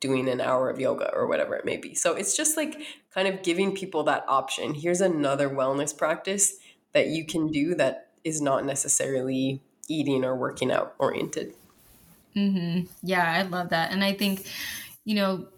[0.00, 1.94] doing an hour of yoga or whatever it may be.
[1.94, 2.80] So it's just like
[3.12, 4.74] kind of giving people that option.
[4.74, 6.54] Here's another wellness practice
[6.94, 11.54] that you can do that is not necessarily eating or working out oriented.
[12.36, 12.86] Mm-hmm.
[13.02, 13.92] Yeah, I love that.
[13.92, 14.46] And I think,
[15.04, 15.48] you know,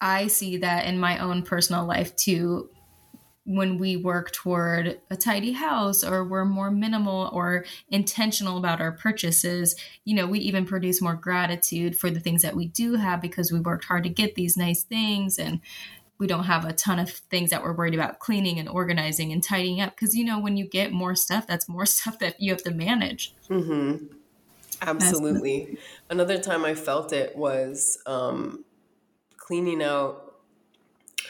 [0.00, 2.70] I see that in my own personal life too
[3.44, 8.92] when we work toward a tidy house or we're more minimal or intentional about our
[8.92, 9.74] purchases,
[10.04, 13.50] you know, we even produce more gratitude for the things that we do have because
[13.50, 15.60] we worked hard to get these nice things and
[16.18, 19.42] we don't have a ton of things that we're worried about cleaning and organizing and
[19.42, 22.52] tidying up because you know when you get more stuff that's more stuff that you
[22.52, 24.04] have to manage mm-hmm.
[24.82, 25.78] Absolutely
[26.08, 28.64] another time i felt it was um,
[29.36, 30.30] cleaning out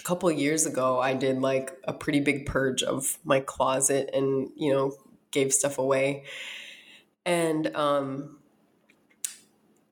[0.01, 4.51] a couple years ago, I did like a pretty big purge of my closet and,
[4.57, 4.92] you know,
[5.30, 6.24] gave stuff away.
[7.26, 8.38] And um,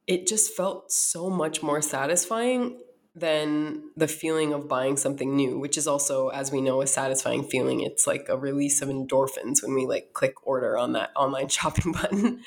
[0.06, 2.78] it just felt so much more satisfying
[3.14, 7.44] than the feeling of buying something new, which is also, as we know, a satisfying
[7.44, 7.80] feeling.
[7.80, 11.92] It's like a release of endorphins when we like click order on that online shopping
[11.92, 12.42] button.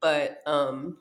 [0.00, 0.98] But um,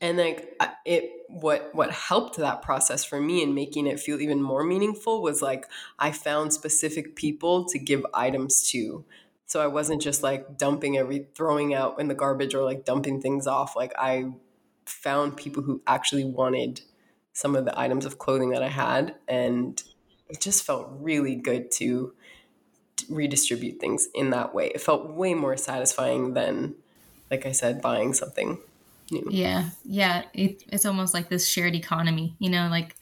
[0.00, 4.42] and like it what what helped that process for me and making it feel even
[4.42, 5.66] more meaningful was like
[5.98, 9.04] i found specific people to give items to.
[9.46, 13.20] So i wasn't just like dumping every throwing out in the garbage or like dumping
[13.20, 13.76] things off.
[13.76, 14.26] Like i
[14.86, 16.80] found people who actually wanted
[17.32, 19.82] some of the items of clothing that i had and
[20.28, 22.12] it just felt really good to
[23.08, 24.70] redistribute things in that way.
[24.74, 26.74] It felt way more satisfying than
[27.30, 28.58] like i said buying something
[29.10, 29.26] new.
[29.30, 30.24] Yeah, yeah.
[30.34, 32.36] It, it's almost like this shared economy.
[32.38, 32.94] You know, like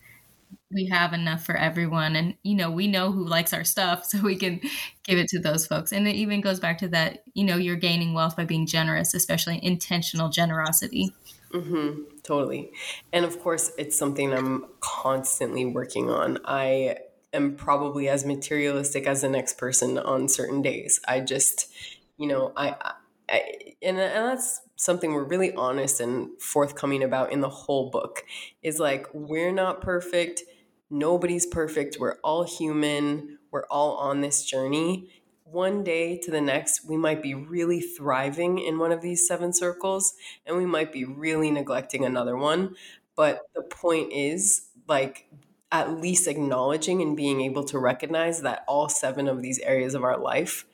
[0.71, 4.21] we have enough for everyone, and you know, we know who likes our stuff, so
[4.21, 4.61] we can
[5.05, 5.93] give it to those folks.
[5.93, 7.23] And it even goes back to that.
[7.35, 11.15] You know, you're gaining wealth by being generous, especially intentional generosity.
[11.53, 12.73] Mm-hmm, totally.
[13.13, 16.39] And of course, it's something I'm constantly working on.
[16.45, 16.99] I
[17.33, 21.01] am probably as materialistic as the next person on certain days.
[21.07, 21.73] I just,
[22.19, 22.93] you know, I, I
[23.29, 28.25] and, and that's something we're really honest and forthcoming about in the whole book
[28.63, 30.43] is like we're not perfect.
[30.91, 31.97] Nobody's perfect.
[31.99, 33.39] We're all human.
[33.51, 35.11] We're all on this journey.
[35.45, 39.53] One day to the next we might be really thriving in one of these seven
[39.53, 40.15] circles
[40.45, 42.77] and we might be really neglecting another one.
[43.17, 45.29] But the point is like
[45.73, 50.05] at least acknowledging and being able to recognize that all seven of these areas of
[50.05, 50.65] our life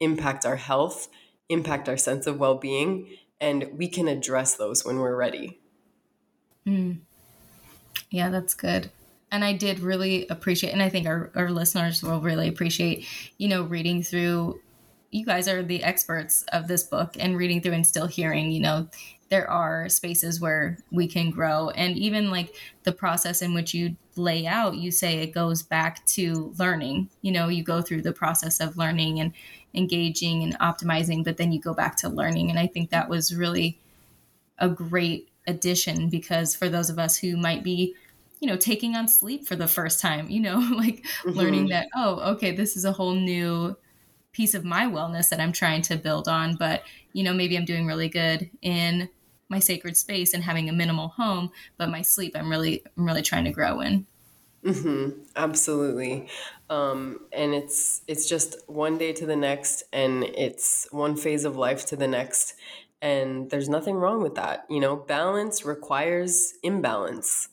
[0.00, 1.08] impact our health
[1.48, 3.08] impact our sense of well-being
[3.40, 5.58] and we can address those when we're ready.
[6.66, 7.00] Mm.
[8.10, 8.90] Yeah, that's good.
[9.30, 13.48] And I did really appreciate, and I think our, our listeners will really appreciate, you
[13.48, 14.60] know, reading through.
[15.10, 18.60] You guys are the experts of this book and reading through and still hearing, you
[18.60, 18.88] know,
[19.34, 21.70] there are spaces where we can grow.
[21.70, 22.54] And even like
[22.84, 27.10] the process in which you lay out, you say it goes back to learning.
[27.20, 29.32] You know, you go through the process of learning and
[29.74, 32.48] engaging and optimizing, but then you go back to learning.
[32.48, 33.76] And I think that was really
[34.60, 37.96] a great addition because for those of us who might be
[38.38, 41.30] you know taking on sleep for the first time you know like mm-hmm.
[41.30, 43.76] learning that oh okay this is a whole new
[44.32, 46.82] piece of my wellness that i'm trying to build on but
[47.12, 49.06] you know maybe i'm doing really good in
[49.48, 53.22] my sacred space and having a minimal home but my sleep i'm really i'm really
[53.22, 54.06] trying to grow in
[54.64, 55.20] Mm-hmm.
[55.36, 56.26] Absolutely.
[56.70, 61.56] Um, and it's it's just one day to the next, and it's one phase of
[61.56, 62.54] life to the next,
[63.02, 64.64] and there's nothing wrong with that.
[64.70, 67.48] You know, balance requires imbalance,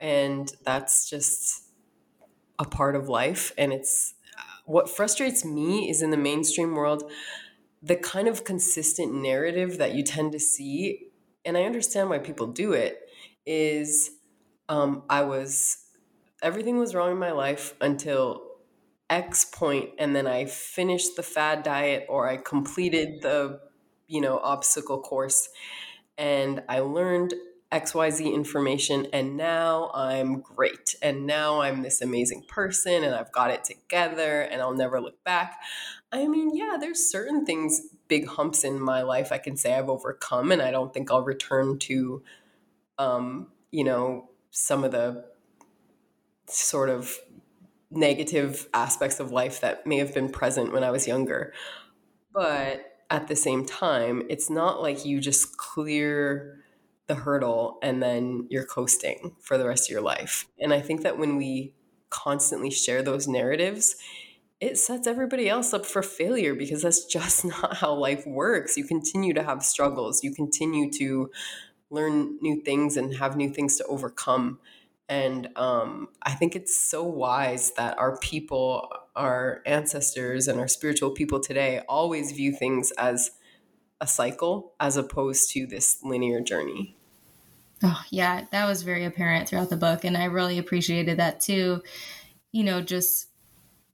[0.00, 1.64] and that's just
[2.58, 3.52] a part of life.
[3.58, 4.14] And it's
[4.64, 7.10] what frustrates me is in the mainstream world,
[7.82, 11.08] the kind of consistent narrative that you tend to see,
[11.44, 13.00] and I understand why people do it
[13.44, 14.10] is
[14.68, 15.78] um, I was,
[16.42, 18.42] everything was wrong in my life until
[19.10, 23.60] X point, and then I finished the fad diet or I completed the,
[24.06, 25.48] you know, obstacle course
[26.16, 27.34] and I learned
[27.72, 30.94] XYZ information and now I'm great.
[31.02, 35.22] And now I'm this amazing person and I've got it together and I'll never look
[35.24, 35.58] back.
[36.12, 39.88] I mean, yeah, there's certain things, big humps in my life I can say I've
[39.88, 42.22] overcome and I don't think I'll return to
[42.98, 45.24] um, you know, some of the
[46.46, 47.18] sort of
[47.90, 51.52] negative aspects of life that may have been present when I was younger.
[52.32, 56.62] But at the same time, it's not like you just clear
[57.06, 60.46] the hurdle and then you're coasting for the rest of your life.
[60.58, 61.74] And I think that when we
[62.10, 63.96] constantly share those narratives,
[64.62, 68.76] it sets everybody else up for failure because that's just not how life works.
[68.76, 71.30] You continue to have struggles, you continue to
[71.90, 74.60] learn new things and have new things to overcome.
[75.08, 81.10] And um, I think it's so wise that our people, our ancestors, and our spiritual
[81.10, 83.32] people today always view things as
[84.00, 86.96] a cycle as opposed to this linear journey.
[87.82, 90.04] Oh, yeah, that was very apparent throughout the book.
[90.04, 91.82] And I really appreciated that too.
[92.52, 93.26] You know, just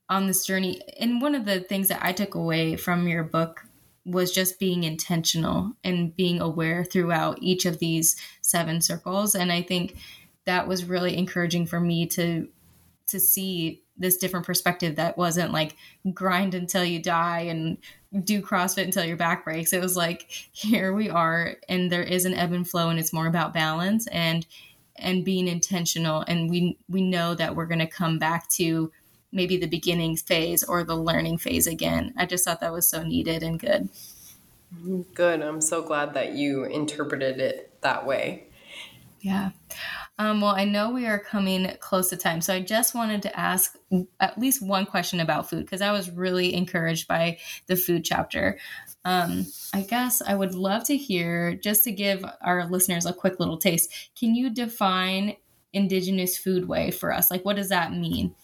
[0.09, 0.80] on this journey.
[0.98, 3.64] And one of the things that I took away from your book
[4.04, 9.34] was just being intentional and being aware throughout each of these seven circles.
[9.34, 9.96] And I think
[10.46, 12.48] that was really encouraging for me to
[13.09, 15.74] to see this different perspective that wasn't like
[16.12, 17.78] grind until you die and
[18.24, 19.72] do CrossFit until your back breaks.
[19.72, 23.12] It was like here we are, and there is an ebb and flow, and it's
[23.12, 24.46] more about balance and
[24.96, 26.24] and being intentional.
[26.26, 28.90] And we we know that we're going to come back to
[29.33, 32.14] maybe the beginning phase or the learning phase again.
[32.16, 33.89] I just thought that was so needed and good.
[35.14, 35.41] Good.
[35.43, 38.49] I'm so glad that you interpreted it that way.
[39.20, 39.51] Yeah.
[40.18, 42.41] Um, well, I know we are coming close to time.
[42.41, 43.76] So I just wanted to ask
[44.20, 48.59] at least one question about food because I was really encouraged by the food chapter.
[49.05, 53.41] Um, I guess I would love to hear, just to give our listeners a quick
[53.41, 55.37] little taste, can you define
[55.72, 57.31] Indigenous food way for us?
[57.31, 58.35] Like, what does that mean?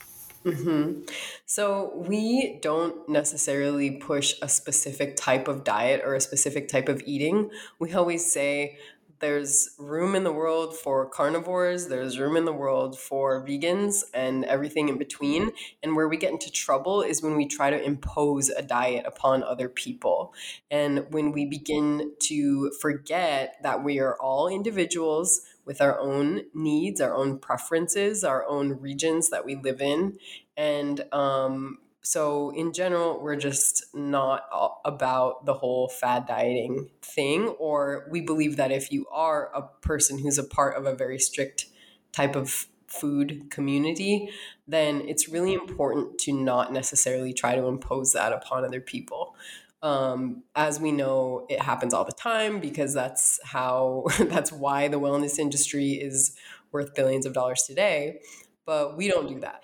[0.45, 1.03] Mm-hmm.
[1.47, 7.03] So we don't necessarily push a specific type of diet or a specific type of
[7.07, 7.51] eating.
[7.78, 8.78] We always say
[9.24, 14.44] there's room in the world for carnivores, there's room in the world for vegans and
[14.44, 15.50] everything in between.
[15.82, 19.42] And where we get into trouble is when we try to impose a diet upon
[19.42, 20.34] other people.
[20.70, 27.00] And when we begin to forget that we are all individuals with our own needs,
[27.00, 30.18] our own preferences, our own regions that we live in.
[30.54, 34.42] And um, so, in general, we're just not
[34.84, 40.18] about the whole fad dieting thing, or we believe that if you are a person
[40.18, 41.64] who's a part of a very strict
[42.12, 44.28] type of food community,
[44.68, 49.34] then it's really important to not necessarily try to impose that upon other people.
[49.82, 55.00] Um, as we know, it happens all the time because that's how, that's why the
[55.00, 56.36] wellness industry is
[56.70, 58.20] worth billions of dollars today.
[58.66, 59.62] But we don't do that.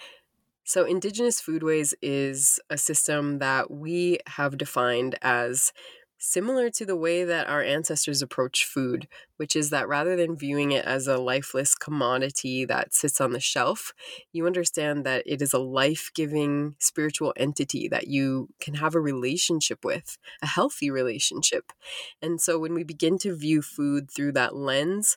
[0.70, 5.72] So, Indigenous Foodways is a system that we have defined as
[6.16, 10.70] similar to the way that our ancestors approach food, which is that rather than viewing
[10.70, 13.92] it as a lifeless commodity that sits on the shelf,
[14.32, 19.00] you understand that it is a life giving spiritual entity that you can have a
[19.00, 21.72] relationship with, a healthy relationship.
[22.22, 25.16] And so when we begin to view food through that lens,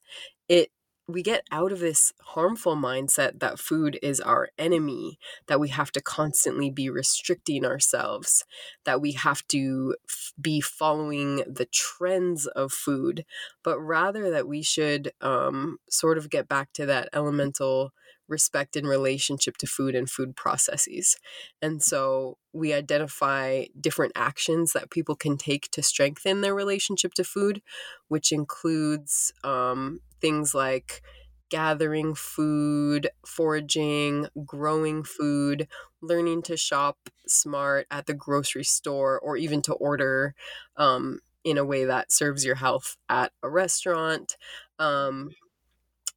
[0.49, 0.72] it
[1.08, 5.91] we get out of this harmful mindset that food is our enemy, that we have
[5.91, 8.45] to constantly be restricting ourselves,
[8.86, 13.26] that we have to f- be following the trends of food,
[13.64, 17.91] but rather that we should um, sort of get back to that elemental
[18.30, 21.18] respect in relationship to food and food processes.
[21.62, 27.26] And so we identify different actions that people can take to strengthen their relationship to
[27.26, 27.62] food,
[28.08, 31.03] which includes um, things like
[31.49, 35.67] gathering food, foraging, growing food,
[36.01, 36.97] learning to shop
[37.28, 40.34] smart at the grocery store, or even to order
[40.78, 44.38] um, in a way that serves your health at a restaurant.
[44.80, 45.36] Um,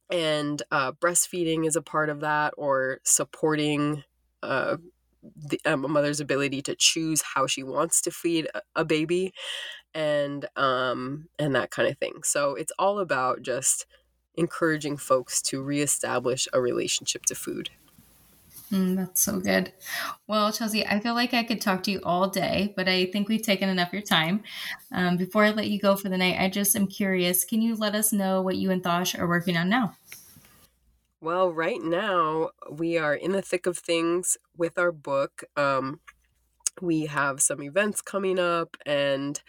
[0.09, 4.03] and uh, breastfeeding is a part of that, or supporting
[4.41, 4.77] uh,
[5.35, 9.33] the, um, a mother's ability to choose how she wants to feed a, a baby
[9.93, 12.21] and um and that kind of thing.
[12.23, 13.85] So it's all about just
[14.35, 17.71] encouraging folks to reestablish a relationship to food.
[18.71, 19.71] Mm, that's so good.
[20.27, 23.29] Well, Chelsea, I feel like I could talk to you all day, but I think
[23.29, 24.43] we've taken enough of your time.
[24.91, 27.75] Um, before I let you go for the night, I just am curious can you
[27.75, 29.95] let us know what you and Thosh are working on now?
[31.19, 35.43] Well, right now we are in the thick of things with our book.
[35.55, 35.99] Um,
[36.81, 39.41] we have some events coming up, and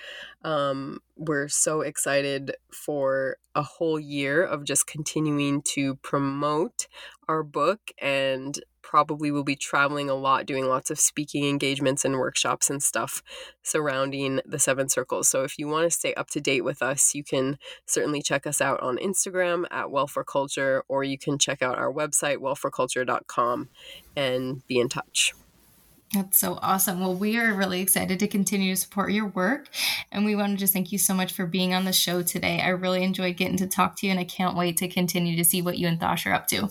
[0.43, 6.87] um, we're so excited for a whole year of just continuing to promote
[7.29, 8.59] our book and
[8.89, 13.23] probably will be traveling a lot, doing lots of speaking engagements and workshops and stuff
[13.63, 15.29] surrounding the seven circles.
[15.29, 18.47] So if you want to stay up to date with us, you can certainly check
[18.47, 22.39] us out on Instagram at Well for Culture, or you can check out our website,
[22.39, 23.69] wellforculture.com,
[24.17, 25.35] and be in touch.
[26.15, 27.01] That's so awesome.
[27.01, 29.69] Well, we are really excited to continue to support your work.
[30.11, 32.63] And we want to just thank you so much for being on the show today.
[32.63, 35.45] I really enjoyed getting to talk to you, and I can't wait to continue to
[35.45, 36.71] see what you and Thosh are up to.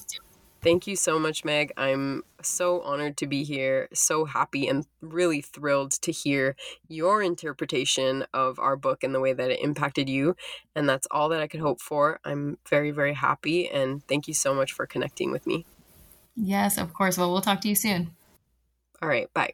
[0.61, 1.71] Thank you so much, Meg.
[1.77, 6.55] I'm so honored to be here, so happy and really thrilled to hear
[6.87, 10.35] your interpretation of our book and the way that it impacted you.
[10.75, 12.19] And that's all that I could hope for.
[12.25, 13.69] I'm very, very happy.
[13.69, 15.65] And thank you so much for connecting with me.
[16.35, 17.17] Yes, of course.
[17.17, 18.11] Well, we'll talk to you soon.
[19.01, 19.31] All right.
[19.33, 19.53] Bye.